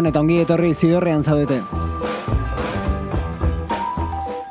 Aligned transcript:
Gabon 0.00 0.08
eta 0.08 0.20
ongi 0.24 0.36
etorri 0.40 0.70
zidorrean 0.72 1.20
zaudete. 1.20 1.58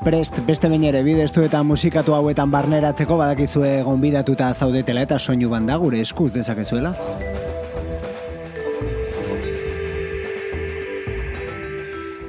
Prest, 0.06 0.38
beste 0.46 0.70
bain 0.70 0.84
ere 0.86 1.02
bideztu 1.02 1.42
eta 1.42 1.64
musikatu 1.66 2.14
hauetan 2.14 2.52
barneratzeko 2.54 3.18
badakizue 3.18 3.72
gonbidatuta 3.88 4.52
zaudetela 4.54 5.08
eta 5.08 5.18
soinu 5.18 5.50
banda 5.50 5.80
gure 5.82 6.04
eskuz 6.06 6.36
dezakezuela. 6.36 6.94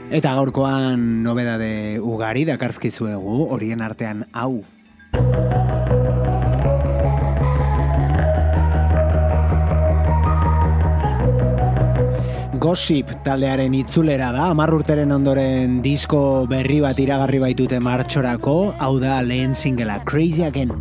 Eta 0.08 0.32
gaurkoan 0.40 1.04
nobedade 1.28 2.00
ugari 2.00 2.48
dakarzkizuegu 2.48 3.50
horien 3.52 3.84
artean 3.84 4.30
hau. 4.32 4.62
Gossip 12.60 13.08
taldearen 13.24 13.72
itzulera 13.72 14.26
da, 14.34 14.50
amarrurteren 14.52 15.14
ondoren 15.14 15.78
disko 15.80 16.44
berri 16.50 16.76
bat 16.84 17.00
iragarri 17.00 17.40
baitute 17.40 17.80
martxorako, 17.80 18.56
hau 18.76 18.94
da 19.00 19.22
lehen 19.24 19.56
singela 19.56 19.96
Crazy 20.04 20.44
Again. 20.44 20.74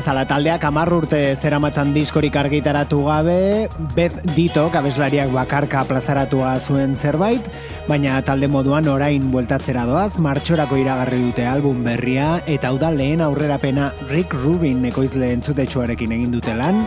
Bezala 0.00 0.22
taldeak 0.24 0.62
amar 0.64 0.88
urte 0.96 1.18
zeramatzan 1.36 1.90
diskorik 1.92 2.36
argitaratu 2.40 3.02
gabe, 3.04 3.68
Beth 3.92 4.22
Dito, 4.32 4.62
abeslariak 4.72 5.28
bakarka 5.34 5.82
plazaratua 5.84 6.54
zuen 6.56 6.94
zerbait, 6.96 7.44
baina 7.84 8.16
talde 8.24 8.48
moduan 8.48 8.88
orain 8.88 9.26
bueltatzera 9.34 9.84
doaz, 9.84 10.16
martxorako 10.16 10.78
iragarri 10.80 11.20
dute 11.26 11.44
album 11.44 11.84
berria, 11.84 12.38
eta 12.48 12.72
hau 12.72 12.78
lehen 12.96 13.20
aurrerapena 13.20 13.92
Rick 14.08 14.32
Rubin 14.32 14.86
ekoizle 14.88 15.34
entzutetsuarekin 15.36 16.16
egin 16.16 16.32
dute 16.32 16.56
lan, 16.56 16.86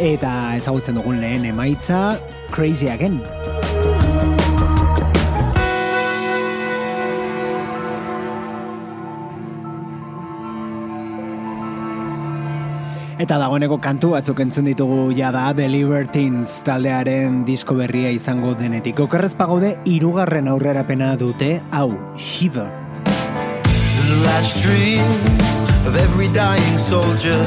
eta 0.00 0.56
ezagutzen 0.56 0.96
dugun 0.96 1.20
lehen 1.20 1.44
emaitza, 1.44 2.16
Crazy 2.48 2.88
Again. 2.88 3.20
Eta 13.14 13.36
dagoeneko 13.38 13.76
kantu 13.78 14.08
batzuk 14.16 14.40
entzun 14.42 14.66
ditugu 14.66 15.12
jada 15.14 15.52
The 15.54 15.68
Libertines 15.70 16.56
taldearen 16.66 17.44
disko 17.46 17.76
berria 17.78 18.10
izango 18.10 18.56
denetik. 18.58 18.98
Okerrez 19.04 19.36
pagode 19.38 19.76
irugarren 19.86 20.50
aurrerapena 20.50 21.14
dute, 21.20 21.60
hau, 21.70 21.92
Shiver. 22.18 22.66
The 23.64 24.18
last 24.26 24.58
dream 24.62 25.06
of 25.86 25.96
every 25.96 26.28
dying 26.34 26.78
soldier 26.78 27.38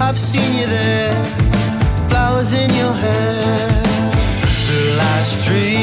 I've 0.00 0.18
seen 0.18 0.58
you 0.58 0.66
there 0.66 1.14
Flowers 2.08 2.52
in 2.52 2.70
your 2.74 2.92
hair 2.92 3.82
The 4.68 4.96
last 4.98 5.46
dream 5.46 5.79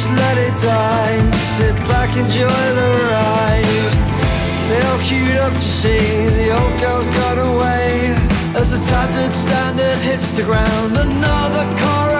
Just 0.00 0.14
let 0.14 0.38
it 0.38 0.56
die, 0.62 1.30
sit 1.58 1.76
back, 1.86 2.16
enjoy 2.16 2.48
the 2.48 2.88
ride. 3.12 3.92
They 4.70 4.80
all 4.88 4.98
queued 5.00 5.36
up 5.36 5.52
to 5.52 5.60
see 5.60 6.24
the 6.40 6.56
old 6.56 6.80
girl's 6.80 7.06
gone 7.18 7.38
away. 7.54 8.08
As 8.56 8.70
the 8.70 8.80
tattered 8.88 9.30
standard 9.30 9.98
hits 9.98 10.32
the 10.32 10.44
ground, 10.44 10.96
another 10.96 11.64
coronation 11.76 12.19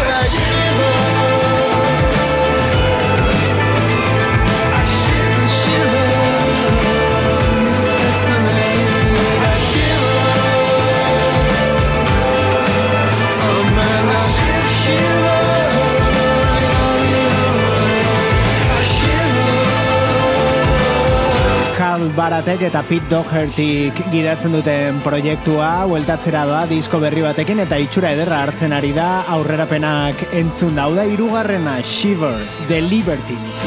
Baratek 22.42 22.62
eta 22.66 22.80
Pete 22.82 23.06
Dohertyk 23.06 23.98
gidatzen 24.10 24.56
duten 24.56 24.96
proiektua 25.04 25.68
hueltatzera 25.86 26.40
doa 26.48 26.64
disko 26.66 26.98
berri 26.98 27.22
batekin 27.22 27.62
eta 27.62 27.78
itxura 27.78 28.10
ederra 28.16 28.40
hartzen 28.48 28.74
ari 28.74 28.90
da 28.96 29.22
aurrerapenak 29.36 30.26
entzun 30.42 30.74
dauda 30.74 31.06
irugarrena 31.06 31.78
Shiver, 31.86 32.42
The 32.66 32.82
Libertines. 32.82 33.62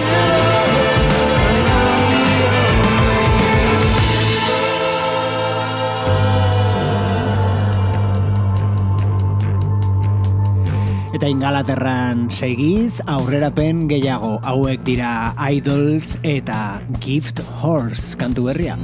Eta 11.26 11.34
ingalaterran 11.34 12.20
segiz, 12.30 13.00
aurrerapen 13.10 13.88
gehiago 13.90 14.36
hauek 14.46 14.84
dira 14.86 15.34
Idols 15.42 16.20
eta 16.22 16.78
Gift 17.02 17.42
Horse 17.66 18.14
kantu 18.14 18.46
berria. 18.52 18.78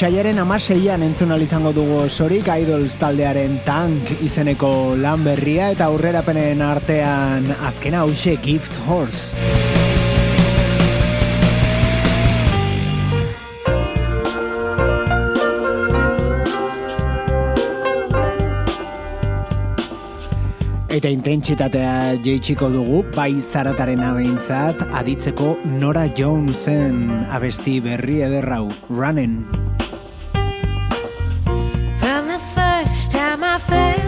Otsaiaren 0.00 0.38
amaseian 0.40 1.02
entzun 1.04 1.34
izango 1.44 1.74
dugu 1.76 2.06
sorik 2.08 2.46
Idols 2.48 2.94
taldearen 2.96 3.58
tank 3.66 4.08
izeneko 4.24 4.96
lan 4.96 5.20
berria 5.26 5.66
eta 5.74 5.90
aurrerapenen 5.92 6.62
artean 6.64 7.44
azkena 7.68 8.00
hause 8.00 8.38
Gift 8.40 8.78
Horse. 8.88 9.36
Eta 20.88 21.12
intentsitatea 21.12 22.16
jeitsiko 22.24 22.72
dugu, 22.72 23.04
bai 23.12 23.34
zarataren 23.42 24.00
abeintzat, 24.00 24.80
aditzeko 24.96 25.58
Nora 25.76 26.08
Jonesen 26.08 27.26
abesti 27.28 27.82
berri 27.84 28.22
ederrau, 28.24 28.70
Runnin'. 28.88 29.59
face 33.70 33.99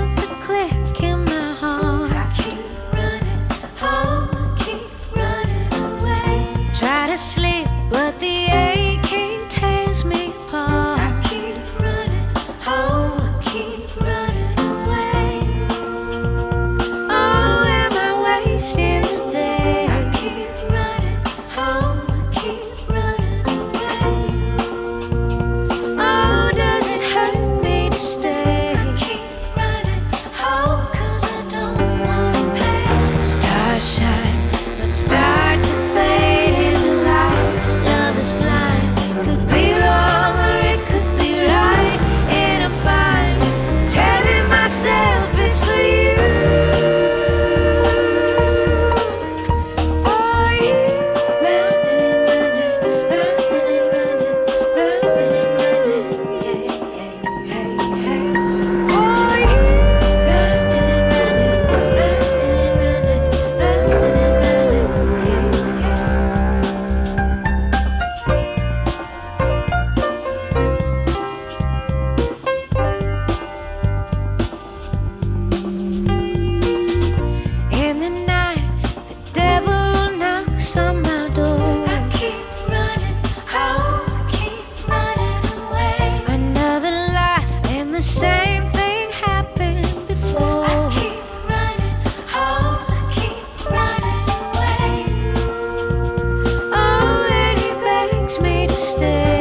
Stay. 98.93 99.32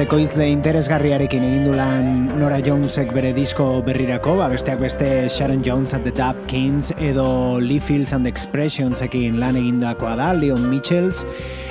ekoizle 0.00 0.46
interesgarriarekin 0.48 1.42
egin 1.44 1.64
du 1.66 1.72
lan 1.76 2.06
Nora 2.40 2.62
Jonesek 2.64 3.10
bere 3.12 3.32
disko 3.36 3.82
berrirako, 3.84 4.38
ba, 4.38 4.46
besteak 4.48 4.78
beste 4.80 5.08
Sharon 5.28 5.60
Jones 5.66 5.92
at 5.92 6.06
the 6.06 6.12
Dab 6.16 6.38
Kings 6.48 6.92
edo 6.96 7.58
Lee 7.60 7.78
Fields 7.78 8.14
and 8.16 8.24
the 8.24 8.30
Expressionsekin 8.32 9.36
lan 9.42 9.58
egindakoa 9.60 10.14
da, 10.16 10.30
Leon 10.32 10.64
Mitchells, 10.70 11.26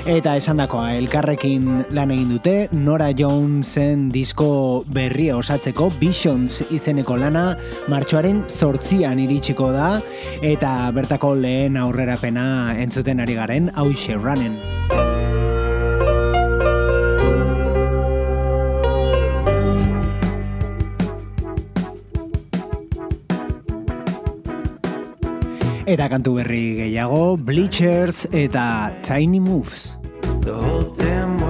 eta 0.05 0.35
esandakoa 0.37 0.91
elkarrekin 0.99 1.87
lan 1.95 2.13
egin 2.13 2.35
dute 2.35 2.55
Nora 2.75 3.09
Jonesen 3.09 4.09
disko 4.13 4.83
berria 4.85 5.39
osatzeko 5.39 5.89
Visions 6.01 6.61
izeneko 6.69 7.17
lana 7.17 7.55
martxoaren 7.89 8.43
zortzian 8.49 9.23
iritsiko 9.23 9.71
da, 9.73 9.95
eta 10.43 10.91
bertako 10.93 11.33
lehen 11.41 11.79
aurrerapena 11.79 12.75
entzuten 12.85 13.23
ari 13.25 13.39
garen 13.39 13.73
hause 13.73 14.19
ranen. 14.21 14.80
eta 25.91 26.07
kantu 26.07 26.37
berri 26.39 26.77
gehiago, 26.79 27.35
Bleachers 27.35 28.23
eta 28.31 28.93
Tiny 29.03 29.39
Moves. 29.43 29.97
The 30.41 30.55
whole 30.55 31.40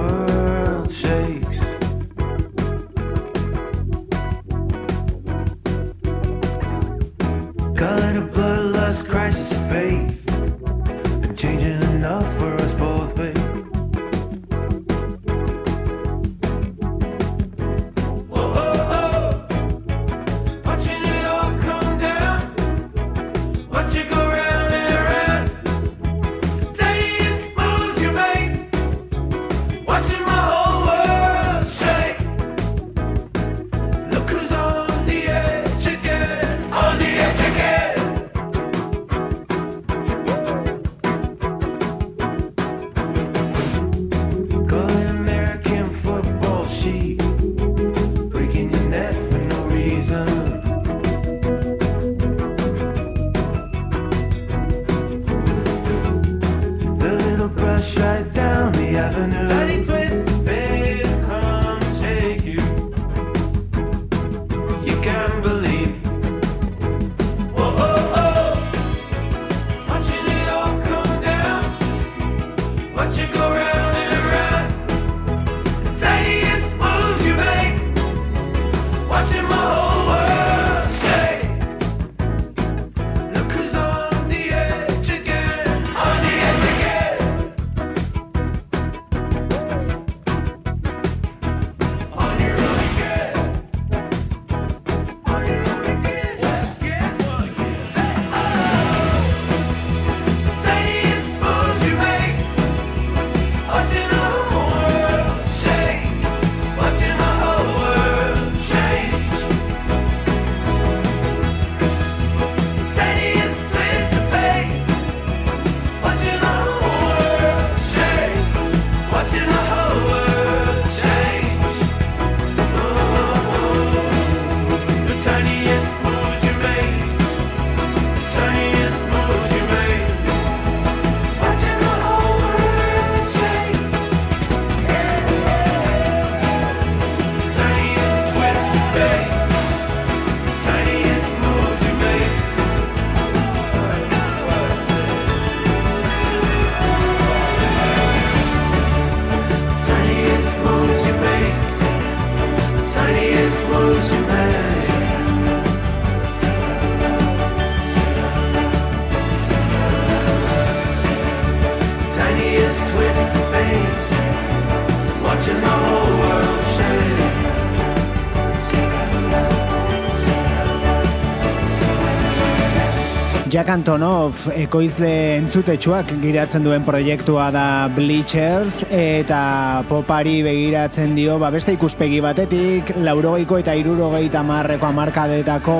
Jack 173.62 173.76
Antonoff 173.76 174.48
ekoizle 174.58 175.08
entzutetsuak 175.36 176.08
giratzen 176.18 176.64
duen 176.66 176.82
proiektua 176.82 177.44
da 177.54 177.86
Bleachers 177.94 178.80
eta 178.90 179.84
popari 179.86 180.40
begiratzen 180.42 181.12
dio 181.14 181.36
ba, 181.38 181.52
beste 181.54 181.76
ikuspegi 181.76 182.18
batetik 182.24 182.90
laurogeiko 183.06 183.60
eta 183.62 183.76
irurogeita 183.78 184.42
marreko 184.42 184.88
amarkadetako 184.88 185.78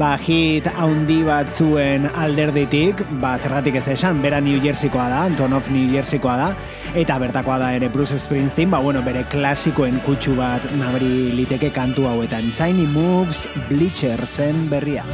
ba, 0.00 0.14
hit 0.24 0.70
haundi 0.72 1.18
batzuen 1.26 2.08
alderditik, 2.08 3.04
ba, 3.20 3.34
zergatik 3.36 3.76
ez 3.82 3.84
esan, 3.92 4.22
bera 4.24 4.40
New 4.40 4.64
Jerseykoa 4.64 5.10
da, 5.12 5.20
Antonov 5.28 5.68
New 5.68 5.92
Jerseykoa 5.92 6.38
da, 6.40 6.48
eta 6.96 7.18
bertakoa 7.20 7.58
da 7.60 7.74
ere 7.76 7.92
Bruce 7.92 8.16
Springsteen, 8.24 8.72
ba, 8.72 8.80
bueno, 8.80 9.04
bere 9.04 9.26
klasikoen 9.28 10.00
kutsu 10.06 10.38
bat 10.40 10.64
nabri 10.80 11.28
liteke 11.36 11.74
kantu 11.76 12.08
hauetan. 12.08 12.54
Tiny 12.56 12.88
Moves, 12.88 13.44
Bleachersen 13.68 14.70
berria. 14.72 15.04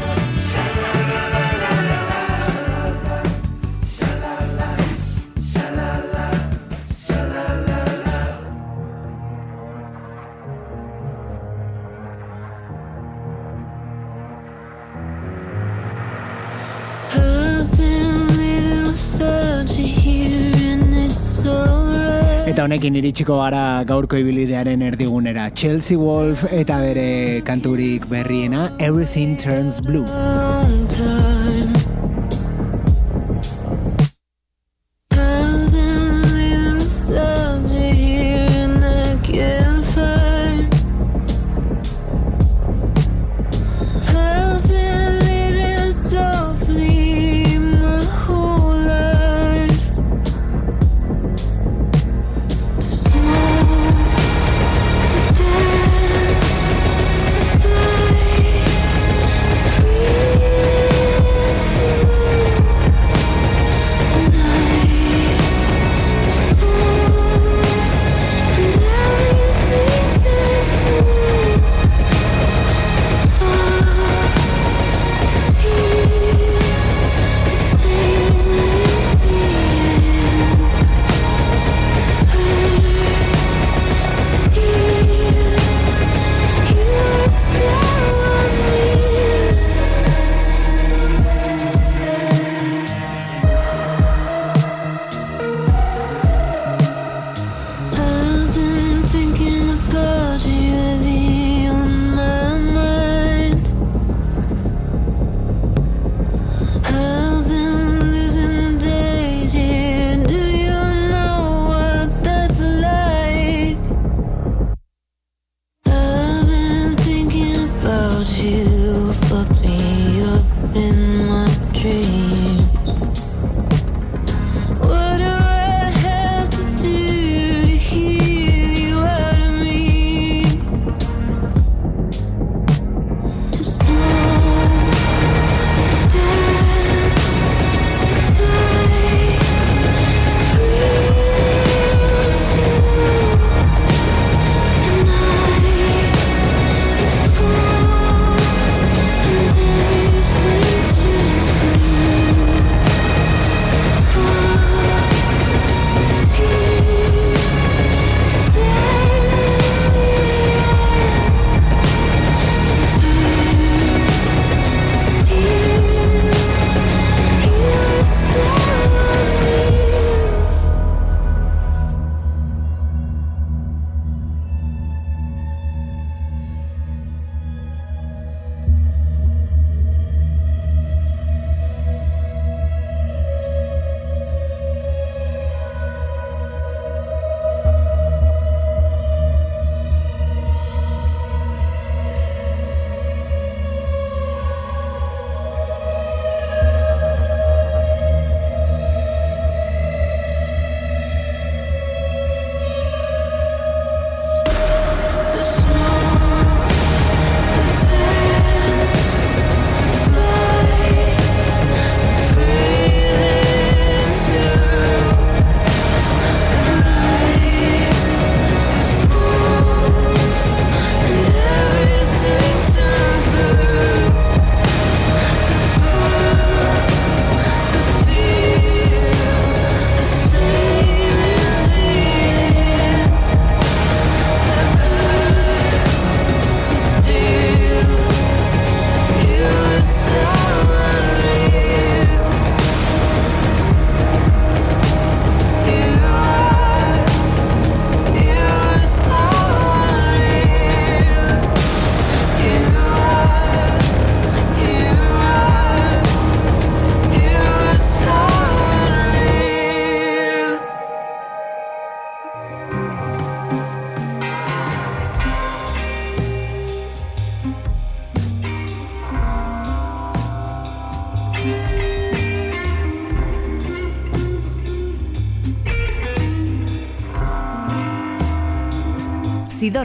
honekin 22.68 22.98
iritsiko 23.00 23.36
gara 23.40 23.82
gaurko 23.90 24.18
ibilidearen 24.20 24.82
erdigunera. 24.88 25.46
Chelsea 25.60 25.96
Wolf 25.96 26.44
eta 26.52 26.76
bere 26.84 27.40
kanturik 27.48 28.04
berriena 28.12 28.68
Everything 28.90 29.36
Turns 29.40 29.80
Blue. 29.80 30.47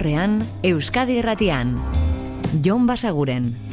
Orokorrean 0.04 0.44
Euskadi 0.68 1.16
Erratian 1.24 1.80
Jon 2.62 2.84
Basaguren. 2.86 3.73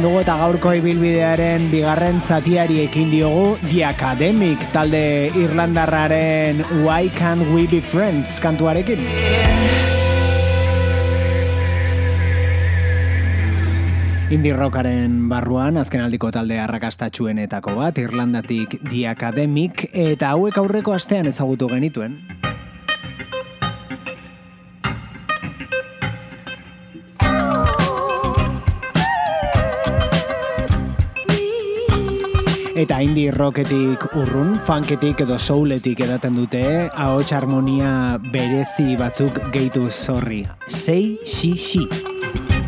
jarraitzen 0.00 0.02
dugu 0.02 0.20
eta 0.22 0.36
gaurko 0.40 0.72
ibilbidearen 0.78 1.70
bigarren 1.70 2.20
zatiari 2.20 2.80
ekin 2.86 3.10
diogu 3.10 3.58
The 3.68 3.84
Academic 3.84 4.58
talde 4.72 5.30
Irlandarraren 5.36 6.62
Why 6.84 7.10
Can't 7.10 7.44
We 7.52 7.66
Be 7.68 7.80
Friends 7.80 8.40
kantuarekin. 8.40 8.98
Indie 14.30 14.54
rockaren 14.54 15.28
barruan 15.28 15.76
azkenaldiko 15.76 16.30
talde 16.30 16.60
arrakastatxuenetako 16.60 17.74
bat 17.76 17.98
Irlandatik 17.98 18.78
The 18.88 19.08
Academic 19.08 19.90
eta 19.92 20.32
hauek 20.32 20.56
aurreko 20.56 20.94
astean 20.94 21.26
ezagutu 21.26 21.68
genituen. 21.68 22.20
eta 32.80 33.00
indie 33.04 33.32
rocketik 33.34 34.06
urrun, 34.16 34.54
funketik 34.64 35.20
edo 35.26 35.36
souletik 35.38 36.00
edaten 36.06 36.38
dute, 36.38 36.62
ahots 36.88 37.28
harmonia 37.36 37.92
berezi 38.32 38.96
batzuk 39.00 39.42
geituz 39.52 39.92
horri. 40.08 40.40
Sei, 40.68 41.18
xixi. 41.26 41.84
Si. 41.90 42.59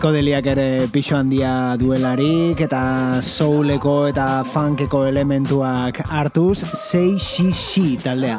psikodeliak 0.00 0.46
ere 0.48 0.86
pixo 0.88 1.12
handia 1.18 1.76
duelarik 1.76 2.62
eta 2.64 3.20
souleko 3.20 4.06
eta 4.08 4.40
funkeko 4.48 5.02
elementuak 5.04 6.00
hartuz 6.08 6.62
6xixi 6.64 7.98
taldea. 8.00 8.38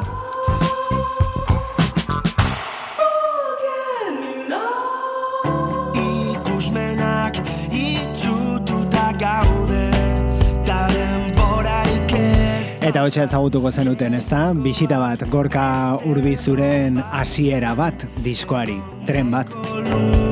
Eta 12.82 13.06
hotxa 13.06 13.28
ezagutuko 13.30 13.70
zenuten, 13.70 14.18
ezta? 14.18 14.48
Bisita 14.66 14.98
bat, 14.98 15.22
gorka 15.30 15.94
urbizuren 16.10 16.98
hasiera 17.12 17.76
bat 17.78 18.02
diskoari, 18.26 18.80
tren 19.06 19.30
bat. 19.30 20.31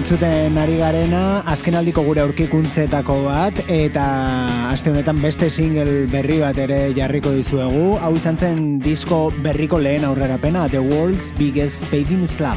Entzuten 0.00 0.56
ari 0.56 0.78
garena, 0.80 1.42
azkenaldiko 1.52 2.00
gure 2.06 2.22
aurkikuntzetako 2.22 3.18
bat, 3.26 3.58
eta 3.68 4.04
aste 4.70 4.88
honetan 4.88 5.18
beste 5.20 5.50
single 5.52 6.06
berri 6.08 6.38
bat 6.40 6.56
ere 6.56 6.78
jarriko 6.96 7.34
dizuegu. 7.36 7.98
Hau 8.00 8.14
izan 8.16 8.38
zen 8.40 8.62
disko 8.80 9.26
berriko 9.44 9.76
lehen 9.76 10.06
aurrerapena, 10.08 10.70
The 10.72 10.80
World's 10.80 11.28
Biggest 11.36 11.84
Paving 11.92 12.24
Slab. 12.24 12.56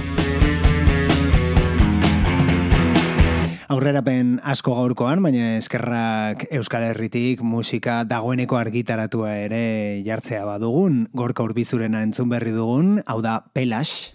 Aurrerapen 3.67 4.37
asko 4.39 4.77
gaurkoan, 4.79 5.19
baina 5.25 5.57
eskerrak 5.57 6.47
Euskal 6.47 6.87
Herritik 6.93 7.43
musika 7.43 8.05
dagoeneko 8.07 8.61
argitaratua 8.61 9.35
ere 9.49 9.65
jartzea 10.07 10.45
badugun, 10.47 11.09
gorka 11.11 11.43
urbizurena 11.43 12.05
entzun 12.07 12.31
berri 12.31 12.55
dugun, 12.55 13.01
hau 13.03 13.19
da 13.25 13.41
Pelash. 13.51 14.13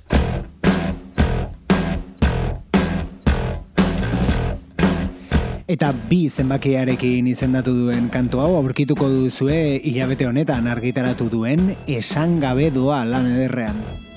Eta 5.68 5.90
bi 6.08 6.22
zenbakiarekin 6.32 7.26
izendatu 7.28 7.74
duen 7.76 8.06
kantu 8.08 8.40
hau 8.40 8.54
aurkituko 8.56 9.10
duzue 9.12 9.76
hilabete 9.84 10.24
honetan 10.24 10.64
argitaratu 10.72 11.28
duen 11.28 11.74
esan 11.84 12.38
gabe 12.40 12.70
doa 12.72 13.02
lan 13.04 13.28
ederrean. 13.34 14.07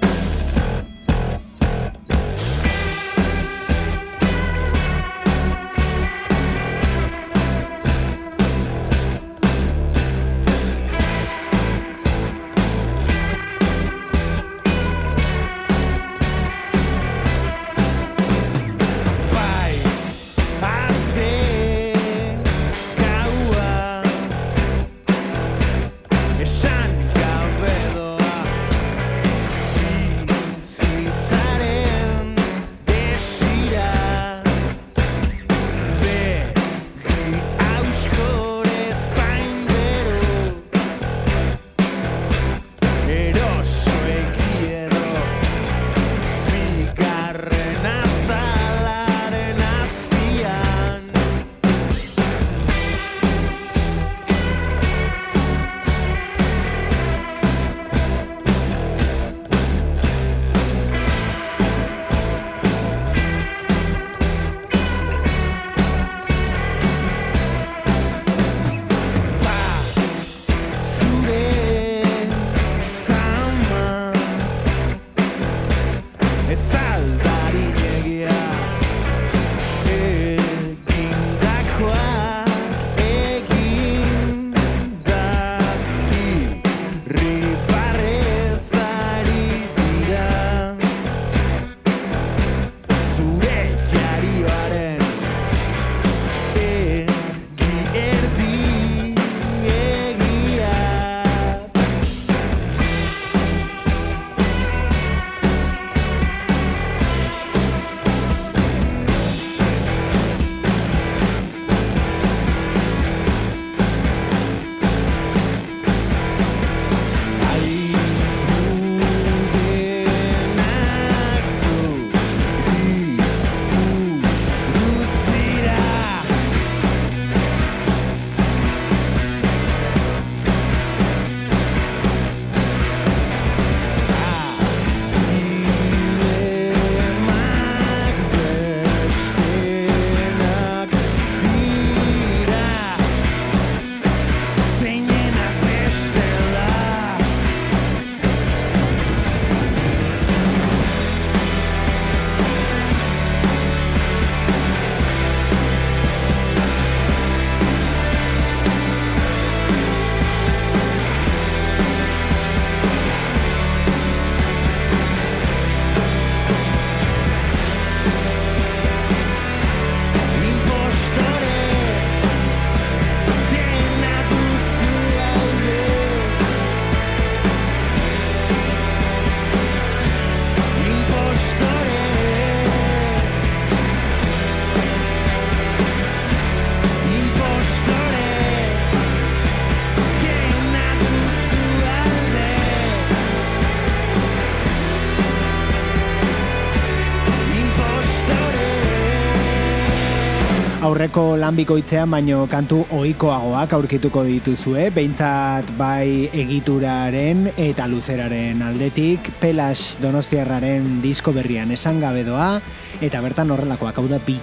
Aurreko 200.92 201.38
lanbikoitzean 201.40 202.12
baino 202.12 202.42
kantu 202.52 202.82
ohikoagoak 202.98 203.76
aurkituko 203.78 204.26
dituzue, 204.28 204.90
behintzat 204.92 205.70
bai 205.78 206.28
egituraren 206.36 207.46
eta 207.56 207.86
luzeraren 207.88 208.60
aldetik, 208.68 209.30
Pelas 209.40 209.96
Donostiarraren 210.04 210.98
disko 211.00 211.32
berrian 211.32 211.72
esan 211.72 212.04
gabe 212.04 212.26
doa, 212.28 212.58
eta 213.00 213.24
bertan 213.24 213.56
horrelakoak 213.56 214.04
hau 214.04 214.08
da 214.12 214.20
bi. 214.28 214.36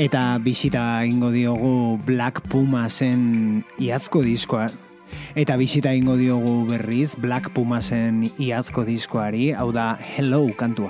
Eta 0.00 0.40
bisita 0.40 1.04
ingo 1.04 1.28
diogu 1.28 2.00
Black 2.08 2.40
Pumasen 2.48 3.60
iazko 3.76 4.22
diskoa. 4.24 4.70
Eta 5.36 5.58
bisita 5.60 5.92
ingo 5.92 6.16
diogu 6.16 6.64
berriz 6.70 7.20
Black 7.20 7.52
Pumasen 7.52 8.22
iazko 8.40 8.86
diskoari, 8.88 9.50
hau 9.52 9.68
da 9.76 9.98
Hello 10.00 10.46
kantua. 10.56 10.88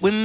When 0.00 0.23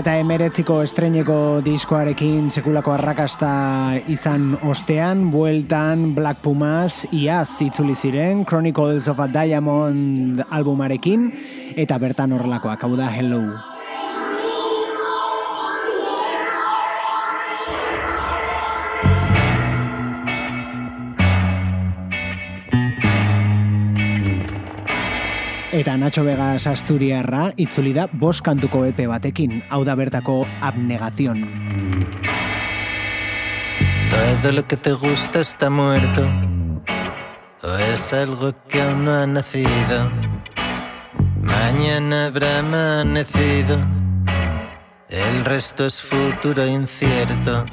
eta 0.00 0.14
emeretziko 0.16 0.78
estreineko 0.80 1.60
diskoarekin 1.60 2.46
sekulako 2.48 2.94
arrakasta 2.94 3.50
izan 4.08 4.54
ostean, 4.64 5.26
bueltan 5.32 6.14
Black 6.16 6.40
Pumas 6.40 7.04
iaz 7.12 7.60
itzuli 7.60 7.92
ziren 7.92 8.46
Chronicles 8.48 9.10
of 9.12 9.20
a 9.20 9.28
Diamond 9.28 10.40
albumarekin, 10.48 11.28
eta 11.76 12.00
bertan 12.00 12.32
horrelakoak, 12.32 12.80
hau 12.88 12.96
da 12.96 13.10
Hello. 13.12 13.69
Eta 25.80 25.96
Nacho 25.96 26.20
Vegas 26.26 26.66
Asturiarra 26.68 27.54
itzuli 27.56 27.94
da 27.96 28.02
bost 28.12 28.42
kantuko 28.44 28.82
epe 28.84 29.06
batekin, 29.08 29.62
hau 29.72 29.78
da 29.88 29.94
bertako 29.96 30.42
abnegazion. 30.60 31.40
Todo 34.10 34.52
lo 34.52 34.66
que 34.68 34.76
te 34.76 34.92
gusta 34.92 35.40
está 35.40 35.70
muerto. 35.70 36.28
O 37.62 37.72
es 37.92 38.12
algo 38.12 38.52
que 38.68 38.82
aún 38.82 39.06
no 39.06 39.14
ha 39.22 39.26
nacido. 39.26 40.12
Mañana 41.40 42.26
habrá 42.26 42.58
amanecido. 42.58 43.78
El 45.08 45.46
resto 45.46 45.86
es 45.86 46.02
futuro 46.02 46.66
incierto. 46.66 47.64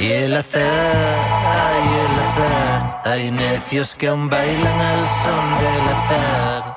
Y 0.00 0.10
el 0.10 0.34
azar, 0.34 1.20
ay, 1.62 1.82
el 2.04 2.14
azar. 2.18 3.02
Hay 3.04 3.30
necios 3.30 3.96
que 3.96 4.08
aún 4.08 4.28
bailan 4.28 4.80
al 4.80 5.06
son 5.06 5.58
del 5.58 5.88
azar. 5.94 6.73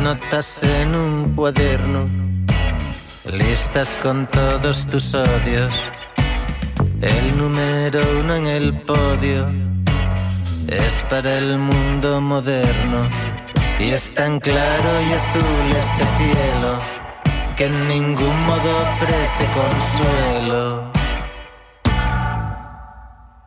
Anotas 0.00 0.62
en 0.62 0.94
un 0.94 1.34
cuaderno 1.34 2.08
listas 3.34 3.98
con 4.02 4.26
todos 4.28 4.86
tus 4.88 5.12
odios. 5.12 5.76
El 7.02 7.36
número 7.36 8.00
uno 8.18 8.34
en 8.34 8.46
el 8.46 8.80
podio 8.80 9.52
es 10.68 11.04
para 11.10 11.36
el 11.36 11.58
mundo 11.58 12.18
moderno 12.22 13.10
y 13.78 13.90
es 13.90 14.14
tan 14.14 14.40
claro 14.40 14.90
y 15.06 15.12
azul 15.20 15.66
este 15.78 16.04
cielo 16.18 16.80
que 17.54 17.66
en 17.66 17.88
ningún 17.88 18.46
modo 18.46 18.70
ofrece 18.88 19.44
consuelo. 19.60 20.90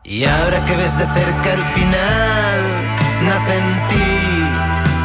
Y 0.04 0.24
ahora 0.24 0.64
que 0.66 0.76
ves 0.76 0.96
de 0.96 1.06
cerca 1.18 1.52
el 1.52 1.64
final, 1.64 2.58
nace 3.24 3.56
en 3.56 3.88
ti 3.88 4.14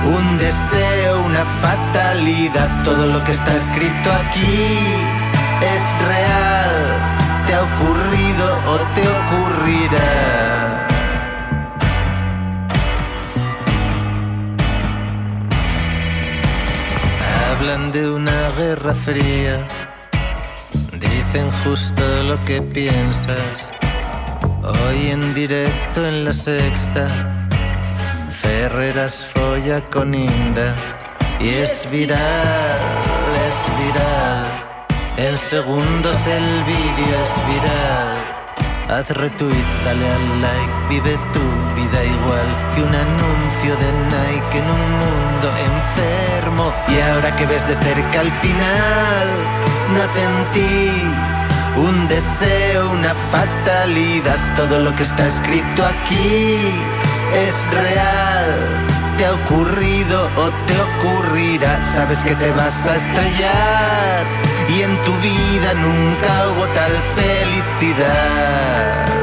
un 0.06 0.38
deseo, 0.38 1.19
una 1.40 1.46
fatalidad. 1.62 2.84
Todo 2.84 3.06
lo 3.08 3.24
que 3.24 3.32
está 3.32 3.56
escrito 3.56 4.12
aquí 4.12 4.68
es 5.76 5.84
real. 6.08 6.76
¿Te 7.46 7.54
ha 7.54 7.64
ocurrido 7.64 8.46
o 8.68 8.78
te 8.96 9.04
ocurrirá? 9.20 10.88
Hablan 17.52 17.92
de 17.92 18.10
una 18.10 18.52
guerra 18.58 18.94
fría. 18.94 19.68
Dicen 20.94 21.50
justo 21.64 22.04
lo 22.24 22.44
que 22.46 22.62
piensas. 22.62 23.72
Hoy 24.64 25.12
en 25.12 25.34
directo 25.34 26.06
en 26.06 26.26
la 26.26 26.34
sexta, 26.34 27.48
Ferreras 28.32 29.26
folla 29.34 29.82
con 29.90 30.14
Inda 30.14 30.99
y 31.40 31.50
es 31.50 31.90
viral, 31.90 32.20
es 33.48 33.58
viral. 33.80 34.70
En 35.18 35.38
segundos 35.38 36.18
el 36.28 36.64
vídeo 36.64 37.16
es 37.24 37.34
viral. 37.48 38.40
Haz 38.90 39.10
retweet, 39.12 39.70
dale 39.86 40.08
al 40.12 40.42
like, 40.42 40.74
vive 40.90 41.18
tu 41.32 41.46
vida 41.76 42.04
igual 42.04 42.48
que 42.74 42.82
un 42.82 42.96
anuncio 42.96 43.76
de 43.76 43.92
Nike 44.12 44.58
en 44.58 44.66
un 44.66 44.86
mundo 45.04 45.48
enfermo. 45.72 46.74
Y 46.88 47.00
ahora 47.00 47.36
que 47.36 47.46
ves 47.46 47.68
de 47.68 47.76
cerca 47.76 48.22
al 48.22 48.32
final, 48.32 49.28
nace 49.94 50.24
en 50.24 50.52
ti 50.54 51.30
un 51.78 52.08
deseo, 52.08 52.90
una 52.92 53.14
fatalidad. 53.32 54.40
Todo 54.56 54.80
lo 54.80 54.96
que 54.96 55.04
está 55.04 55.28
escrito 55.28 55.86
aquí 55.86 56.58
es 57.34 57.56
real. 57.72 58.99
Te 59.20 59.26
ha 59.26 59.34
ocurrido 59.34 60.30
o 60.38 60.50
te 60.66 60.80
ocurrirá. 60.80 61.86
Sabes 61.86 62.20
que 62.20 62.34
te 62.36 62.52
vas 62.52 62.88
a 62.88 62.96
estrellar. 62.96 64.26
Y 64.70 64.84
en 64.84 64.96
tu 65.04 65.12
vida 65.18 65.74
nunca 65.74 66.48
hubo 66.48 66.66
tal 66.68 66.94
felicidad. 67.18 69.19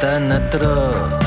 Tan 0.00 0.32
atroz 0.32 1.24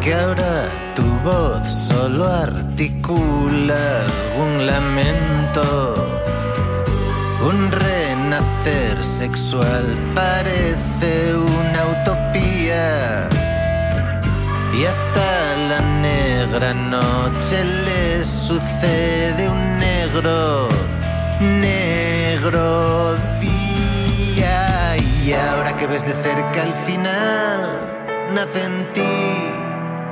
que 0.00 0.14
ahora 0.14 0.68
tu 0.94 1.02
voz 1.24 1.66
solo 1.66 2.24
articula 2.26 4.06
algún 4.06 4.66
lamento. 4.66 5.94
Un 7.42 7.72
renacer 7.72 9.02
sexual 9.02 9.84
parece 10.14 11.34
una 11.34 11.80
utopía. 11.94 13.28
Y 14.78 14.84
hasta 14.84 15.56
la 15.70 15.80
negra 16.00 16.72
noche 16.74 17.64
le 17.86 18.24
sucede 18.24 19.48
un 19.48 19.78
negro, 19.78 20.68
negro. 21.40 23.00
Y 25.24 25.32
ahora 25.34 25.76
que 25.76 25.86
ves 25.86 26.04
de 26.06 26.14
cerca 26.22 26.62
al 26.62 26.72
final, 26.86 28.28
nace 28.34 28.64
en 28.64 28.88
ti 28.94 29.50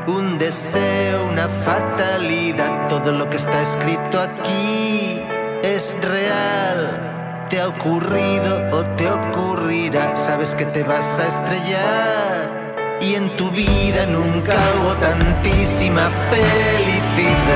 un 0.07 0.37
deseo, 0.39 1.25
una 1.31 1.49
fatalidad. 1.49 2.89
Todo 2.89 3.13
lo 3.13 3.31
que 3.31 3.39
está 3.39 3.63
escrito 3.63 4.21
aquí 4.21 5.23
es 5.63 5.97
real. 6.03 7.47
Te 7.49 7.61
ha 7.61 7.69
ocurrido 7.69 8.71
o 8.73 8.85
te 8.97 9.11
ocurrirá. 9.11 10.15
Sabes 10.15 10.55
que 10.55 10.67
te 10.67 10.83
vas 10.83 11.19
a 11.19 11.27
estrellar. 11.27 12.99
Y 13.01 13.15
en 13.15 13.35
tu 13.37 13.51
vida 13.51 14.05
nunca 14.07 14.55
hubo 14.79 14.95
tantísima 14.97 16.11
felicidad. 16.31 17.49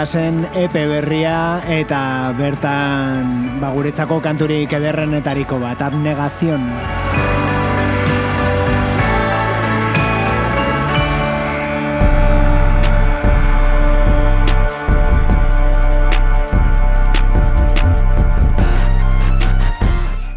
Vegasen 0.00 0.46
epe 0.56 0.86
berria 0.88 1.60
eta 1.68 2.32
bertan 2.32 3.58
ba, 3.60 3.68
guretzako 3.68 4.16
kanturik 4.24 4.72
ederrenetariko 4.72 5.58
bat, 5.60 5.82
abnegazion. 5.84 6.64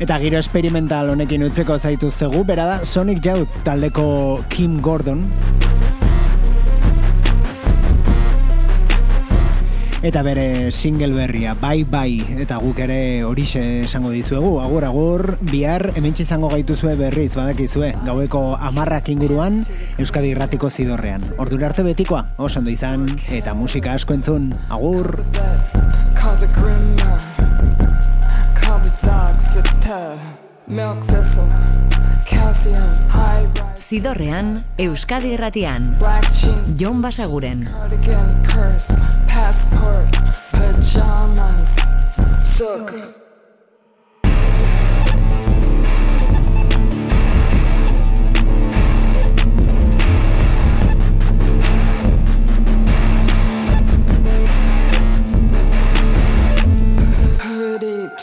Eta 0.04 0.20
giro 0.20 0.44
experimental 0.44 1.16
honekin 1.16 1.48
utzeko 1.48 1.80
zaituztegu, 1.80 2.44
bera 2.44 2.68
da 2.68 2.80
Sonic 2.84 3.24
Youth 3.24 3.64
taldeko 3.64 4.44
Kim 4.52 4.82
Gordon. 4.84 5.24
Eta 10.04 10.20
bere 10.20 10.74
single 10.76 11.16
berria, 11.16 11.54
bai 11.56 11.86
bai, 11.88 12.20
eta 12.44 12.58
guk 12.60 12.82
ere 12.84 13.24
horixe 13.24 13.62
esango 13.86 14.12
dizuegu, 14.12 14.58
agur 14.60 14.84
agur, 14.84 15.24
bihar 15.48 15.94
hemen 15.96 16.12
izango 16.20 16.50
gaituzue 16.52 16.98
berriz, 17.00 17.30
badakizue, 17.40 17.94
gaueko 18.04 18.44
amarrak 18.60 19.08
inguruan, 19.16 19.62
Euskadi 19.96 20.36
Irratiko 20.36 20.68
zidorrean. 20.70 21.24
Ordura 21.40 21.72
arte 21.72 21.88
betikoa, 21.88 22.26
oso 22.36 22.60
izan, 22.68 23.08
eta 23.32 23.56
musika 23.56 23.96
asko 23.96 24.14
entzun, 24.20 24.52
agur! 24.68 25.24
Call 26.20 26.36
the 26.36 26.48
grandma. 26.52 27.18
Call 28.60 28.80
the 28.84 28.92
dog 29.08 29.40
sitter. 29.40 30.20
Milk 30.20 30.43
thistle. 31.08 31.48
Calcium. 32.26 32.94
High 33.10 33.48
rise. 33.56 33.84
Zidorrean, 33.90 34.64
Euskadi 34.78 35.38
jeans. 36.32 36.80
Jon 36.80 37.02
Basaguren. 37.02 37.66
Cardigan. 37.66 38.44
Purse. 38.44 39.04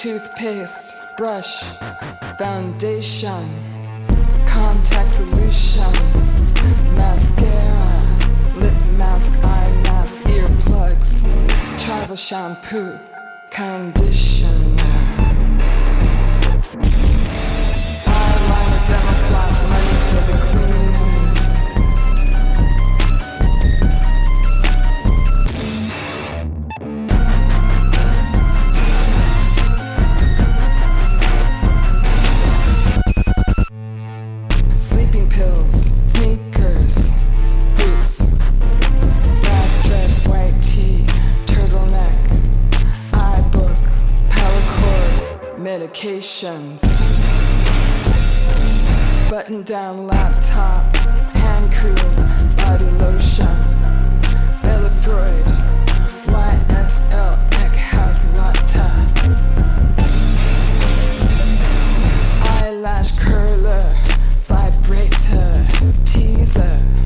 Toothpaste, 0.02 0.98
brush, 1.18 1.62
foundation, 2.40 3.44
contact 4.46 5.10
solution, 5.10 5.92
mascara, 6.96 7.92
lip 8.56 8.80
mask, 8.96 9.38
eye 9.44 9.70
mask, 9.82 10.16
earplugs, 10.22 11.12
travel 11.78 12.16
shampoo, 12.16 12.98
conditioner. 13.50 14.94
Eyeliner, 18.16 18.82
dental 18.88 19.16
floss, 19.26 19.56
money 19.68 19.96
for 20.08 20.22
the 20.32 20.38
cleaners. 20.46 20.69
vibrations. 46.20 46.82
Button 49.30 49.62
down 49.62 50.06
laptop, 50.06 50.84
hand 51.32 51.72
cream, 51.72 51.94
body 52.56 52.84
lotion. 53.00 53.46
Ella 54.62 54.90
Freud, 55.02 55.44
YSL 56.26 57.38
Eckhouse 57.62 58.36
Latte. 58.36 58.86
Eyelash 62.60 63.18
curler, 63.18 63.88
vibrator, 64.46 65.64
teaser. 66.04 66.99